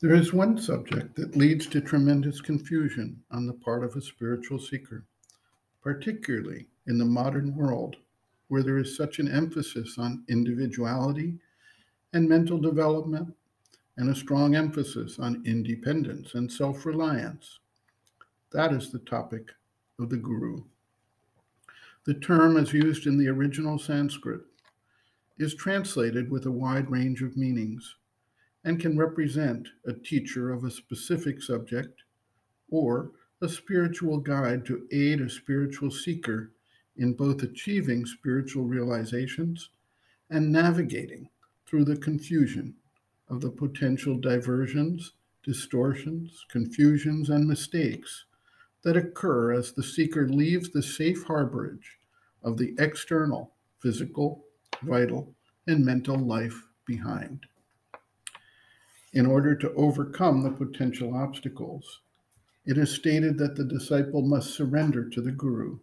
There 0.00 0.14
is 0.14 0.32
one 0.32 0.56
subject 0.56 1.14
that 1.16 1.36
leads 1.36 1.66
to 1.66 1.82
tremendous 1.82 2.40
confusion 2.40 3.22
on 3.30 3.46
the 3.46 3.52
part 3.52 3.84
of 3.84 3.96
a 3.96 4.00
spiritual 4.00 4.58
seeker, 4.58 5.04
particularly 5.82 6.68
in 6.86 6.96
the 6.96 7.04
modern 7.04 7.54
world 7.54 7.96
where 8.48 8.62
there 8.62 8.78
is 8.78 8.96
such 8.96 9.18
an 9.18 9.30
emphasis 9.30 9.98
on 9.98 10.24
individuality 10.26 11.38
and 12.14 12.26
mental 12.26 12.56
development 12.56 13.36
and 13.98 14.08
a 14.08 14.14
strong 14.14 14.54
emphasis 14.54 15.18
on 15.18 15.42
independence 15.44 16.34
and 16.34 16.50
self 16.50 16.86
reliance. 16.86 17.58
That 18.52 18.72
is 18.72 18.90
the 18.90 19.00
topic 19.00 19.52
of 19.98 20.08
the 20.08 20.16
Guru. 20.16 20.62
The 22.06 22.14
term, 22.14 22.56
as 22.56 22.72
used 22.72 23.06
in 23.06 23.18
the 23.18 23.28
original 23.28 23.78
Sanskrit, 23.78 24.40
is 25.38 25.54
translated 25.54 26.30
with 26.30 26.46
a 26.46 26.50
wide 26.50 26.90
range 26.90 27.20
of 27.20 27.36
meanings 27.36 27.96
and 28.64 28.80
can 28.80 28.96
represent 28.96 29.68
a 29.86 29.92
teacher 29.92 30.52
of 30.52 30.64
a 30.64 30.70
specific 30.70 31.42
subject 31.42 32.02
or 32.70 33.10
a 33.42 33.48
spiritual 33.48 34.18
guide 34.18 34.66
to 34.66 34.86
aid 34.92 35.20
a 35.20 35.30
spiritual 35.30 35.90
seeker 35.90 36.52
in 36.96 37.14
both 37.14 37.42
achieving 37.42 38.04
spiritual 38.04 38.64
realizations 38.64 39.70
and 40.28 40.52
navigating 40.52 41.28
through 41.66 41.84
the 41.84 41.96
confusion 41.96 42.74
of 43.28 43.40
the 43.40 43.50
potential 43.50 44.18
diversions, 44.18 45.12
distortions, 45.42 46.44
confusions, 46.50 47.30
and 47.30 47.46
mistakes 47.46 48.24
that 48.82 48.96
occur 48.96 49.52
as 49.52 49.72
the 49.72 49.82
seeker 49.82 50.28
leaves 50.28 50.70
the 50.70 50.82
safe 50.82 51.24
harborage 51.24 51.96
of 52.42 52.58
the 52.58 52.74
external, 52.78 53.52
physical, 53.78 54.44
vital, 54.82 55.34
and 55.66 55.84
mental 55.84 56.18
life 56.18 56.66
behind 56.86 57.46
in 59.12 59.26
order 59.26 59.54
to 59.54 59.72
overcome 59.74 60.42
the 60.42 60.50
potential 60.50 61.14
obstacles. 61.14 62.00
It 62.64 62.78
is 62.78 62.94
stated 62.94 63.38
that 63.38 63.56
the 63.56 63.64
disciple 63.64 64.22
must 64.22 64.54
surrender 64.54 65.08
to 65.08 65.20
the 65.20 65.32
Guru. 65.32 65.78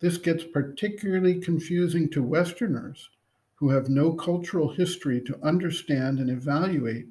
This 0.00 0.18
gets 0.18 0.44
particularly 0.44 1.40
confusing 1.40 2.08
to 2.10 2.22
Westerners 2.22 3.10
who 3.56 3.70
have 3.70 3.88
no 3.88 4.12
cultural 4.12 4.70
history 4.70 5.20
to 5.22 5.38
understand 5.42 6.20
and 6.20 6.30
evaluate 6.30 7.06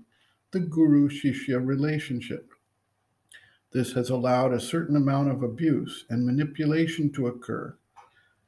the 0.51 0.59
Guru 0.61 1.09
Shishya 1.09 1.65
relationship. 1.65 2.51
This 3.71 3.91
has 3.93 4.09
allowed 4.09 4.53
a 4.53 4.59
certain 4.59 4.95
amount 4.95 5.29
of 5.29 5.43
abuse 5.43 6.05
and 6.09 6.25
manipulation 6.25 7.11
to 7.13 7.27
occur 7.27 7.75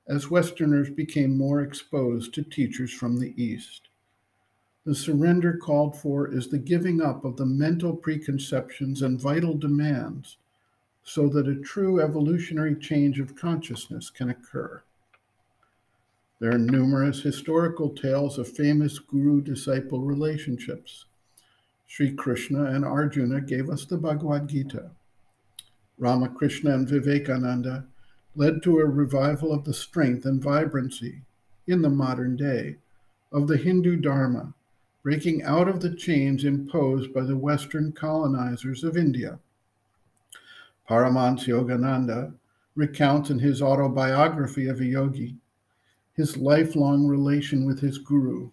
as 0.08 0.32
Westerners 0.32 0.90
became 0.90 1.38
more 1.38 1.62
exposed 1.62 2.34
to 2.34 2.44
teachers 2.44 2.92
from 2.92 3.20
the 3.20 3.34
East. 3.42 3.89
The 4.90 4.96
surrender 4.96 5.56
called 5.56 5.96
for 5.96 6.34
is 6.34 6.48
the 6.48 6.58
giving 6.58 7.00
up 7.00 7.24
of 7.24 7.38
the 7.38 7.46
mental 7.46 7.96
preconceptions 7.96 9.04
and 9.04 9.22
vital 9.22 9.54
demands 9.54 10.38
so 11.04 11.30
that 11.30 11.48
a 11.48 11.62
true 11.62 12.02
evolutionary 12.02 12.76
change 12.76 13.20
of 13.20 13.36
consciousness 13.36 14.10
can 14.10 14.32
occur. 14.32 14.82
There 16.40 16.52
are 16.52 16.58
numerous 16.58 17.22
historical 17.22 17.92
tales 17.92 18.40
of 18.40 18.48
famous 18.48 18.98
guru 18.98 19.42
disciple 19.42 20.02
relationships. 20.02 21.06
Sri 21.86 22.12
Krishna 22.16 22.64
and 22.64 22.84
Arjuna 22.84 23.42
gave 23.42 23.70
us 23.70 23.86
the 23.86 23.96
Bhagavad 23.96 24.48
Gita. 24.48 24.90
Ramakrishna 26.00 26.74
and 26.74 26.90
Vivekananda 26.90 27.86
led 28.36 28.64
to 28.64 28.80
a 28.80 28.86
revival 28.86 29.54
of 29.54 29.66
the 29.66 29.74
strength 29.76 30.26
and 30.26 30.42
vibrancy 30.42 31.22
in 31.68 31.84
the 31.84 31.92
modern 31.92 32.36
day 32.36 32.78
of 33.32 33.48
the 33.48 33.58
Hindu 33.58 33.96
Dharma 33.98 34.56
breaking 35.04 35.44
out 35.44 35.68
of 35.68 35.82
the 35.82 35.96
chains 35.96 36.44
imposed 36.44 37.14
by 37.14 37.22
the 37.22 37.38
Western 37.38 37.92
colonizers 37.92 38.84
of 38.84 38.98
India. 38.98 39.40
Paramahansa 40.90 41.48
Yogananda 41.48 42.34
recounts 42.76 43.30
in 43.30 43.40
his 43.40 43.62
autobiography 43.62 44.68
of 44.68 44.80
a 44.80 44.86
yogi 44.86 45.36
his 46.20 46.36
lifelong 46.36 47.08
relation 47.08 47.66
with 47.66 47.80
his 47.80 47.98
guru 47.98 48.50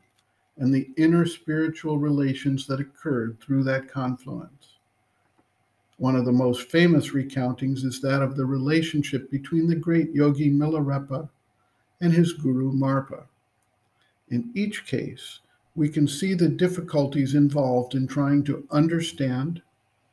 and 0.57 0.73
the 0.73 0.89
inner 0.97 1.27
spiritual 1.27 1.99
relations 1.99 2.65
that 2.65 2.79
occurred 2.79 3.37
through 3.41 3.65
that 3.65 3.91
confluence. 3.91 4.77
One 5.99 6.15
of 6.15 6.25
the 6.25 6.31
most 6.31 6.71
famous 6.71 7.11
recountings 7.11 7.85
is 7.85 8.01
that 8.03 8.23
of 8.23 8.37
the 8.37 8.47
relationship 8.47 9.31
between 9.33 9.67
the 9.67 9.75
great 9.75 10.13
yogi 10.13 10.49
Milarepa 10.49 11.29
and 12.01 12.13
his 12.13 12.35
guru 12.35 12.73
Marpa. 12.73 13.25
In 14.29 14.53
each 14.55 14.87
case, 14.87 15.41
we 15.77 15.91
can 15.91 16.09
see 16.09 16.33
the 16.33 16.49
difficulties 16.49 17.35
involved 17.35 17.95
in 17.95 18.09
trying 18.09 18.43
to 18.45 18.67
understand, 18.71 19.61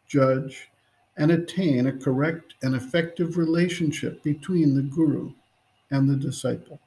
judge, 0.06 0.70
and 1.16 1.32
attain 1.32 1.88
a 1.88 1.98
correct 1.98 2.54
and 2.62 2.76
effective 2.76 3.38
relationship 3.38 4.22
between 4.24 4.76
the 4.76 4.82
guru 4.82 5.32
and 5.90 6.10
the 6.10 6.18
disciple. 6.18 6.80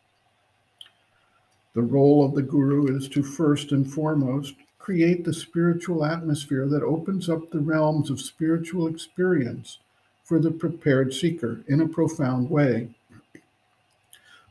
The 1.72 1.82
role 1.82 2.24
of 2.24 2.34
the 2.34 2.42
guru 2.42 2.94
is 2.94 3.08
to 3.10 3.22
first 3.22 3.72
and 3.72 3.90
foremost 3.90 4.54
create 4.78 5.24
the 5.24 5.32
spiritual 5.32 6.04
atmosphere 6.04 6.66
that 6.68 6.82
opens 6.82 7.28
up 7.28 7.50
the 7.50 7.60
realms 7.60 8.10
of 8.10 8.20
spiritual 8.20 8.86
experience 8.88 9.78
for 10.22 10.38
the 10.38 10.50
prepared 10.50 11.14
seeker 11.14 11.64
in 11.66 11.80
a 11.80 11.88
profound 11.88 12.50
way. 12.50 12.88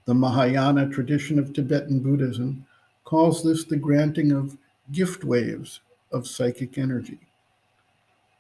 The 0.05 0.13
Mahayana 0.13 0.89
tradition 0.89 1.37
of 1.37 1.53
Tibetan 1.53 1.99
Buddhism 1.99 2.65
calls 3.05 3.43
this 3.43 3.63
the 3.63 3.77
granting 3.77 4.31
of 4.31 4.57
gift 4.91 5.23
waves 5.23 5.79
of 6.11 6.27
psychic 6.27 6.77
energy. 6.77 7.19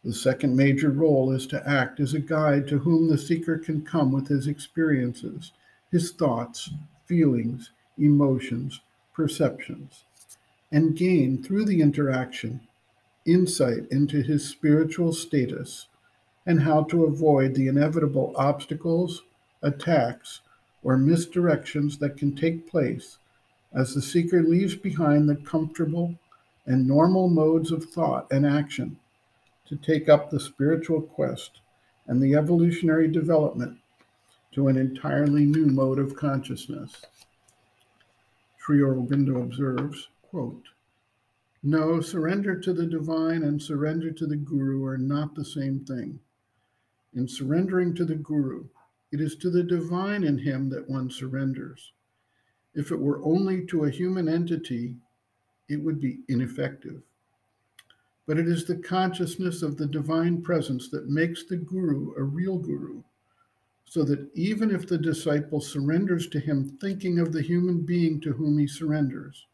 The 0.03 0.13
second 0.13 0.55
major 0.55 0.89
role 0.91 1.31
is 1.31 1.47
to 1.47 1.67
act 1.67 1.99
as 1.99 2.13
a 2.13 2.19
guide 2.19 2.67
to 2.67 2.79
whom 2.79 3.07
the 3.07 3.17
seeker 3.17 3.57
can 3.57 3.83
come 3.83 4.11
with 4.11 4.27
his 4.27 4.47
experiences, 4.47 5.51
his 5.91 6.11
thoughts, 6.11 6.71
feelings, 7.05 7.71
emotions, 7.97 8.81
perceptions, 9.13 10.03
and 10.71 10.97
gain 10.97 11.41
through 11.41 11.65
the 11.65 11.81
interaction 11.81 12.59
insight 13.25 13.87
into 13.89 14.21
his 14.21 14.47
spiritual 14.47 15.13
status 15.13 15.87
and 16.45 16.61
how 16.61 16.83
to 16.83 17.05
avoid 17.05 17.55
the 17.55 17.67
inevitable 17.67 18.33
obstacles, 18.35 19.23
attacks, 19.63 20.41
or 20.83 20.97
misdirections 20.97 21.97
that 21.97 22.17
can 22.17 22.35
take 22.35 22.69
place 22.69 23.17
as 23.75 23.93
the 23.93 24.01
seeker 24.01 24.41
leaves 24.41 24.75
behind 24.75 25.27
the 25.27 25.35
comfortable 25.35 26.15
and 26.65 26.87
normal 26.87 27.27
modes 27.27 27.71
of 27.71 27.83
thought 27.85 28.25
and 28.31 28.45
action 28.45 28.97
to 29.67 29.75
take 29.75 30.07
up 30.07 30.29
the 30.29 30.39
spiritual 30.39 31.01
quest 31.01 31.59
and 32.07 32.21
the 32.21 32.35
evolutionary 32.35 33.07
development 33.07 33.77
to 34.51 34.69
an 34.69 34.77
entirely 34.77 35.45
new 35.45 35.65
mode 35.65 35.99
of 35.99 36.15
consciousness. 36.15 37.01
Sri 38.57 38.79
Aurobindo 38.79 39.43
observes, 39.43 40.07
quote, 40.21 40.63
No, 41.61 41.99
surrender 41.99 42.57
to 42.61 42.71
the 42.71 42.85
divine 42.85 43.43
and 43.43 43.61
surrender 43.61 44.11
to 44.11 44.25
the 44.25 44.37
Guru 44.37 44.85
are 44.85 44.97
not 44.97 45.35
the 45.35 45.45
same 45.45 45.81
thing. 45.81 46.19
In 47.13 47.27
surrendering 47.27 47.93
to 47.95 48.05
the 48.05 48.15
Guru, 48.15 48.65
it 49.11 49.19
is 49.19 49.35
to 49.37 49.49
the 49.49 49.63
divine 49.63 50.23
in 50.23 50.37
him 50.37 50.69
that 50.69 50.89
one 50.89 51.09
surrenders. 51.09 51.91
If 52.75 52.91
it 52.91 52.99
were 52.99 53.23
only 53.23 53.65
to 53.67 53.85
a 53.85 53.89
human 53.89 54.27
entity, 54.27 54.95
it 55.69 55.77
would 55.77 55.99
be 55.99 56.19
ineffective. 56.27 57.01
But 58.27 58.37
it 58.37 58.47
is 58.47 58.65
the 58.65 58.75
consciousness 58.75 59.61
of 59.61 59.77
the 59.77 59.85
divine 59.85 60.41
presence 60.41 60.89
that 60.89 61.09
makes 61.09 61.45
the 61.45 61.57
guru 61.57 62.13
a 62.17 62.23
real 62.23 62.57
guru, 62.57 63.01
so 63.85 64.03
that 64.03 64.29
even 64.35 64.71
if 64.71 64.87
the 64.87 64.97
disciple 64.97 65.61
surrenders 65.61 66.27
to 66.27 66.39
him 66.39 66.77
thinking 66.81 67.19
of 67.19 67.31
the 67.31 67.41
human 67.41 67.81
being 67.81 68.19
to 68.21 68.33
whom 68.33 68.57
he 68.57 68.67
surrenders, 68.67 69.45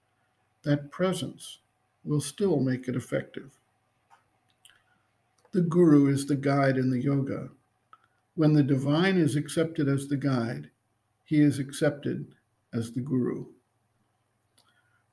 that 0.64 0.92
presence 0.92 1.60
will 2.04 2.22
still 2.22 2.60
make 2.60 2.88
it 2.88 2.96
effective. 2.96 3.52
The 5.52 5.62
guru 5.62 6.08
is 6.08 6.26
the 6.26 6.36
guide 6.36 6.78
in 6.78 6.90
the 6.90 7.02
yoga. 7.02 7.50
When 8.36 8.54
the 8.54 8.64
divine 8.64 9.18
is 9.18 9.36
accepted 9.36 9.88
as 9.90 10.08
the 10.08 10.18
guide, 10.18 10.70
he 11.26 11.42
is 11.42 11.60
accepted 11.60 12.26
as 12.74 12.92
the 12.92 13.02
guru. 13.02 13.46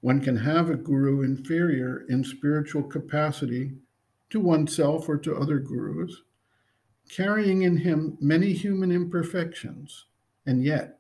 One 0.01 0.21
can 0.21 0.37
have 0.37 0.71
a 0.71 0.77
guru 0.77 1.23
inferior 1.23 2.05
in 2.09 2.23
spiritual 2.23 2.85
capacity 2.85 3.73
to 4.31 4.41
oneself 4.41 5.09
or 5.09 5.17
to 5.19 5.37
other 5.37 5.59
gurus, 5.59 6.23
carrying 7.09 7.63
in 7.63 7.79
him 7.79 8.17
many 8.21 8.53
human 8.53 8.93
imperfections. 8.93 10.05
And 10.47 10.63
yet, 10.63 10.99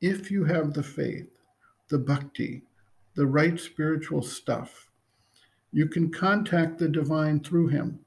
if 0.00 0.30
you 0.30 0.44
have 0.44 0.74
the 0.74 0.82
faith, 0.82 1.38
the 1.88 1.98
bhakti, 1.98 2.62
the 3.14 3.26
right 3.26 3.58
spiritual 3.58 4.22
stuff, 4.22 4.88
you 5.72 5.86
can 5.86 6.10
contact 6.10 6.78
the 6.78 6.88
divine 6.88 7.40
through 7.40 7.68
him, 7.68 8.00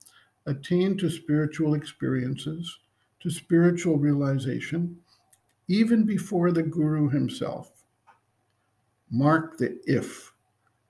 attain 0.45 0.97
to 0.97 1.09
spiritual 1.09 1.73
experiences, 1.73 2.79
to 3.21 3.29
spiritual 3.29 3.97
realization, 3.97 4.97
even 5.67 6.05
before 6.05 6.51
the 6.51 6.63
Guru 6.63 7.09
himself. 7.09 7.83
Mark 9.09 9.57
the 9.57 9.79
if, 9.85 10.33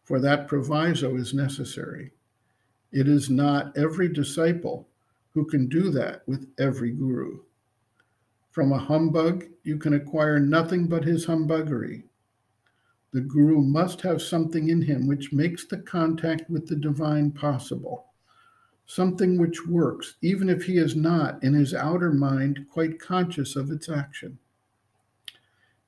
for 0.03 0.19
that 0.19 0.47
proviso 0.47 1.15
is 1.15 1.33
necessary. 1.33 2.11
It 2.91 3.07
is 3.07 3.29
not 3.29 3.75
every 3.77 4.09
disciple 4.09 4.87
who 5.33 5.45
can 5.45 5.67
do 5.67 5.89
that 5.91 6.27
with 6.27 6.47
every 6.59 6.91
guru. 6.91 7.39
From 8.51 8.73
a 8.73 8.77
humbug, 8.77 9.45
you 9.63 9.77
can 9.77 9.93
acquire 9.93 10.39
nothing 10.39 10.87
but 10.87 11.05
his 11.05 11.25
humbuggery. 11.25 12.03
The 13.13 13.21
guru 13.21 13.61
must 13.61 14.01
have 14.01 14.21
something 14.21 14.69
in 14.69 14.81
him 14.81 15.07
which 15.07 15.33
makes 15.33 15.65
the 15.65 15.77
contact 15.77 16.49
with 16.49 16.67
the 16.67 16.75
divine 16.75 17.31
possible, 17.31 18.07
something 18.85 19.37
which 19.37 19.65
works, 19.65 20.15
even 20.21 20.49
if 20.49 20.63
he 20.63 20.77
is 20.77 20.95
not 20.95 21.41
in 21.43 21.53
his 21.53 21.73
outer 21.73 22.11
mind 22.11 22.67
quite 22.69 22.99
conscious 22.99 23.55
of 23.55 23.71
its 23.71 23.89
action. 23.89 24.37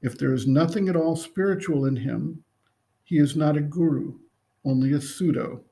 If 0.03 0.17
there 0.17 0.33
is 0.33 0.45
nothing 0.45 0.89
at 0.89 0.97
all 0.97 1.15
spiritual 1.15 1.85
in 1.85 1.95
him, 1.95 2.43
he 3.05 3.17
is 3.17 3.37
not 3.37 3.55
a 3.55 3.61
guru, 3.61 4.19
only 4.65 4.91
a 4.91 4.99
pseudo. 4.99 5.63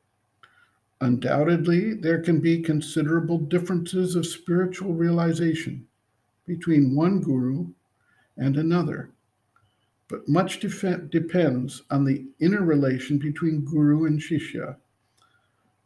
Undoubtedly, 1.02 1.96
there 1.96 2.22
can 2.22 2.40
be 2.40 2.62
considerable 2.62 3.40
differences 3.40 4.16
of 4.16 4.26
spiritual 4.26 4.94
realization 4.94 5.86
between 6.46 6.96
one 6.96 7.20
guru 7.20 7.74
and 8.38 8.56
another, 8.56 9.12
but 10.08 10.30
much 10.30 10.62
def- 10.62 11.10
depends 11.10 11.82
on 11.92 12.06
the 12.06 12.26
inner 12.40 12.64
relation 12.64 13.18
between 13.18 13.66
guru 13.66 14.06
and 14.06 14.22
shishya. 14.22 14.78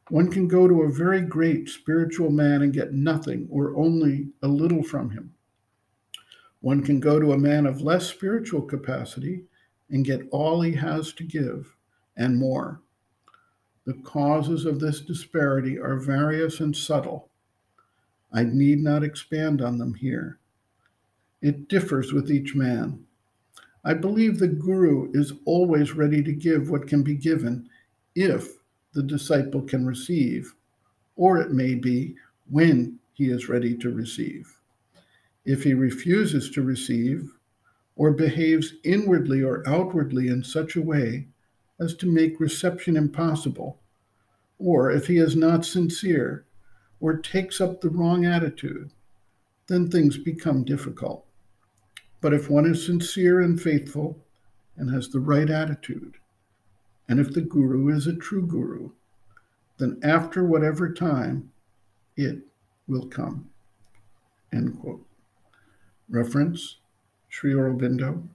One 0.09 0.29
can 0.29 0.47
go 0.47 0.67
to 0.67 0.83
a 0.83 0.91
very 0.91 1.21
great 1.21 1.67
spiritual 1.67 2.29
man 2.29 2.61
and 2.61 2.71
get 2.71 2.93
nothing 2.93 3.47
or 3.49 3.75
only 3.75 4.29
a 4.43 4.47
little 4.47 4.83
from 4.83 5.09
him. 5.09 5.33
One 6.65 6.81
can 6.81 6.99
go 6.99 7.19
to 7.19 7.31
a 7.31 7.37
man 7.37 7.67
of 7.67 7.83
less 7.83 8.07
spiritual 8.07 8.63
capacity 8.63 9.43
and 9.91 10.03
get 10.03 10.27
all 10.31 10.61
he 10.61 10.73
has 10.73 11.13
to 11.13 11.23
give 11.23 11.75
and 12.17 12.39
more. 12.39 12.81
The 13.85 13.93
causes 13.93 14.65
of 14.65 14.79
this 14.79 15.01
disparity 15.01 15.77
are 15.77 15.97
various 15.97 16.61
and 16.61 16.75
subtle. 16.75 17.29
I 18.33 18.45
need 18.45 18.79
not 18.79 19.03
expand 19.03 19.61
on 19.61 19.77
them 19.77 19.93
here. 19.93 20.39
It 21.39 21.67
differs 21.67 22.13
with 22.13 22.31
each 22.31 22.55
man. 22.55 23.05
I 23.83 23.93
believe 23.93 24.39
the 24.39 24.47
Guru 24.47 25.11
is 25.13 25.33
always 25.45 25.93
ready 25.93 26.23
to 26.23 26.33
give 26.33 26.71
what 26.71 26.87
can 26.87 27.03
be 27.03 27.13
given 27.13 27.69
if 28.15 28.55
the 28.93 29.03
disciple 29.03 29.61
can 29.61 29.85
receive, 29.85 30.55
or 31.15 31.37
it 31.37 31.51
may 31.51 31.75
be 31.75 32.15
when 32.49 32.97
he 33.13 33.29
is 33.29 33.49
ready 33.49 33.77
to 33.77 33.91
receive. 33.91 34.51
If 35.45 35.63
he 35.63 35.73
refuses 35.73 36.49
to 36.51 36.63
receive, 36.63 37.31
or 37.95 38.11
behaves 38.11 38.73
inwardly 38.83 39.41
or 39.41 39.63
outwardly 39.67 40.27
in 40.27 40.43
such 40.43 40.75
a 40.75 40.81
way 40.81 41.27
as 41.79 41.93
to 41.95 42.11
make 42.11 42.39
reception 42.39 42.97
impossible, 42.97 43.79
or 44.57 44.91
if 44.91 45.07
he 45.07 45.17
is 45.17 45.35
not 45.35 45.65
sincere 45.65 46.45
or 46.99 47.17
takes 47.17 47.59
up 47.61 47.81
the 47.81 47.89
wrong 47.89 48.25
attitude, 48.25 48.91
then 49.67 49.89
things 49.89 50.17
become 50.17 50.63
difficult. 50.63 51.25
But 52.21 52.33
if 52.33 52.49
one 52.49 52.65
is 52.65 52.85
sincere 52.85 53.41
and 53.41 53.61
faithful 53.61 54.17
and 54.77 54.89
has 54.91 55.09
the 55.09 55.19
right 55.19 55.49
attitude, 55.49 56.15
and 57.07 57.19
if 57.19 57.33
the 57.33 57.41
guru 57.41 57.89
is 57.95 58.07
a 58.07 58.15
true 58.15 58.45
guru, 58.45 58.91
then 59.77 59.99
after 60.03 60.43
whatever 60.43 60.91
time, 60.91 61.51
it 62.15 62.39
will 62.87 63.07
come. 63.07 63.49
End 64.53 64.79
quote. 64.79 65.05
Reference 66.09 66.77
Sri 67.29 67.53
Aurobindo, 67.53 68.27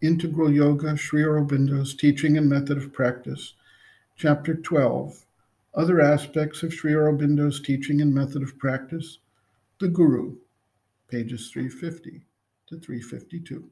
Integral 0.00 0.52
Yoga, 0.52 0.96
Sri 0.96 1.22
Aurobindo's 1.22 1.94
Teaching 1.94 2.36
and 2.36 2.48
Method 2.48 2.78
of 2.78 2.92
Practice, 2.92 3.54
Chapter 4.14 4.54
12, 4.54 5.26
Other 5.74 6.00
Aspects 6.00 6.62
of 6.62 6.72
Sri 6.72 6.92
Aurobindo's 6.92 7.60
Teaching 7.60 8.00
and 8.00 8.14
Method 8.14 8.42
of 8.42 8.58
Practice, 8.58 9.18
The 9.80 9.88
Guru, 9.88 10.36
pages 11.08 11.50
350 11.50 12.22
to 12.68 12.78
352. 12.78 13.70